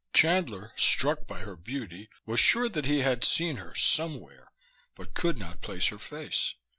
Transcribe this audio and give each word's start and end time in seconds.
Chandler, 0.15 0.71
struck 0.75 1.27
by 1.27 1.41
her 1.41 1.55
beauty, 1.55 2.09
was 2.25 2.39
sure 2.39 2.67
that 2.67 2.85
he 2.85 3.01
had 3.01 3.23
seen 3.23 3.57
her, 3.57 3.75
somewhere, 3.75 4.51
but 4.95 5.13
could 5.13 5.37
not 5.37 5.61
place 5.61 5.89
her 5.89 5.99
face. 5.99 6.55